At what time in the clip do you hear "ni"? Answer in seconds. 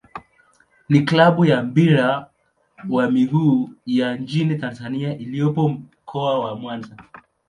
0.89-0.99